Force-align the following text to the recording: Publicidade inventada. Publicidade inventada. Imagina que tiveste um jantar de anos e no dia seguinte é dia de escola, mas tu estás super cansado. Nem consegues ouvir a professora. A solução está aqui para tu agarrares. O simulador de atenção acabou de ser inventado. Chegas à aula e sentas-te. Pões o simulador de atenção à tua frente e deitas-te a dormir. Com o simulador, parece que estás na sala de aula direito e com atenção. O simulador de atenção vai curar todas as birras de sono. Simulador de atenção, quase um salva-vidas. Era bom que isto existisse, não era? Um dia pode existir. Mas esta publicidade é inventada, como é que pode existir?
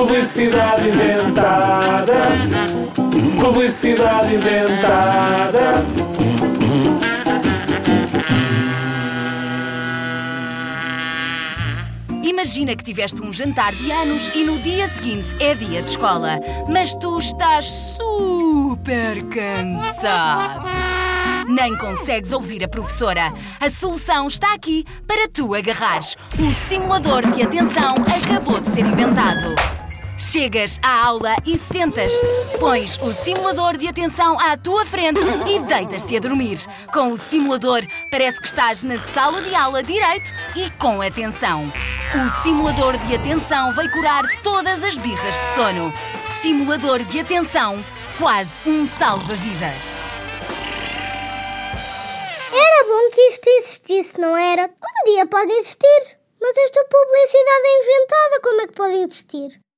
Publicidade 0.00 0.88
inventada. 0.88 2.22
Publicidade 3.38 4.34
inventada. 4.34 5.84
Imagina 12.22 12.74
que 12.74 12.82
tiveste 12.82 13.20
um 13.22 13.30
jantar 13.30 13.74
de 13.74 13.92
anos 13.92 14.34
e 14.34 14.42
no 14.42 14.56
dia 14.60 14.88
seguinte 14.88 15.26
é 15.38 15.54
dia 15.54 15.82
de 15.82 15.90
escola, 15.90 16.40
mas 16.66 16.94
tu 16.94 17.18
estás 17.18 17.66
super 17.66 19.22
cansado. 19.24 20.64
Nem 21.46 21.76
consegues 21.76 22.32
ouvir 22.32 22.64
a 22.64 22.68
professora. 22.68 23.32
A 23.60 23.68
solução 23.68 24.28
está 24.28 24.54
aqui 24.54 24.86
para 25.06 25.28
tu 25.28 25.54
agarrares. 25.54 26.16
O 26.38 26.68
simulador 26.68 27.30
de 27.32 27.42
atenção 27.42 27.96
acabou 28.24 28.60
de 28.60 28.70
ser 28.70 28.86
inventado. 28.86 29.54
Chegas 30.20 30.78
à 30.82 31.06
aula 31.06 31.34
e 31.46 31.56
sentas-te. 31.56 32.20
Pões 32.58 32.98
o 33.00 33.10
simulador 33.10 33.78
de 33.78 33.88
atenção 33.88 34.38
à 34.38 34.54
tua 34.54 34.84
frente 34.84 35.18
e 35.48 35.58
deitas-te 35.60 36.14
a 36.14 36.20
dormir. 36.20 36.58
Com 36.92 37.12
o 37.12 37.18
simulador, 37.18 37.80
parece 38.10 38.38
que 38.38 38.46
estás 38.46 38.82
na 38.82 38.98
sala 38.98 39.40
de 39.40 39.54
aula 39.54 39.82
direito 39.82 40.30
e 40.54 40.70
com 40.72 41.00
atenção. 41.00 41.72
O 42.14 42.42
simulador 42.42 42.98
de 42.98 43.14
atenção 43.14 43.72
vai 43.74 43.88
curar 43.88 44.24
todas 44.42 44.84
as 44.84 44.94
birras 44.94 45.38
de 45.38 45.46
sono. 45.54 45.90
Simulador 46.42 47.02
de 47.02 47.20
atenção, 47.20 47.82
quase 48.18 48.50
um 48.68 48.86
salva-vidas. 48.86 50.02
Era 52.52 52.84
bom 52.84 53.10
que 53.10 53.20
isto 53.22 53.48
existisse, 53.48 54.20
não 54.20 54.36
era? 54.36 54.66
Um 54.66 55.04
dia 55.10 55.26
pode 55.26 55.50
existir. 55.50 56.18
Mas 56.38 56.56
esta 56.58 56.84
publicidade 56.84 57.64
é 57.64 57.82
inventada, 57.82 58.40
como 58.42 58.60
é 58.60 58.66
que 58.66 58.72
pode 58.74 58.94
existir? 58.94 59.69